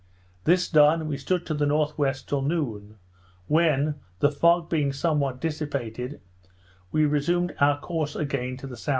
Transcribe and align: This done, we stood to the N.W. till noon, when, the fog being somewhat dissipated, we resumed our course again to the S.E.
This 0.45 0.67
done, 0.67 1.07
we 1.07 1.15
stood 1.15 1.45
to 1.45 1.53
the 1.53 1.65
N.W. 1.67 2.13
till 2.25 2.41
noon, 2.41 2.95
when, 3.45 3.99
the 4.17 4.31
fog 4.31 4.67
being 4.67 4.91
somewhat 4.91 5.39
dissipated, 5.39 6.19
we 6.91 7.05
resumed 7.05 7.53
our 7.61 7.79
course 7.79 8.15
again 8.15 8.57
to 8.57 8.65
the 8.65 8.73
S.E. 8.73 8.89